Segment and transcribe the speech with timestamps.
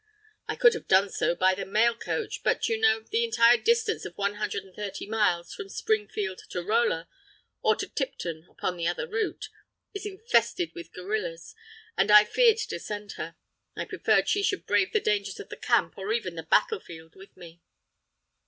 [0.47, 4.03] "I could have done so by the mail coach but, you know, the entire distance
[4.03, 7.07] of one hundred and thirty miles, from Springfield to Rolla,
[7.61, 9.49] or to Tipton upon the other route,
[9.93, 11.53] is infested with guerrillas,
[11.95, 13.35] and I feared to send her.
[13.75, 17.13] I preferred she should brave the dangers of the camp or even the battle field
[17.15, 17.61] with me."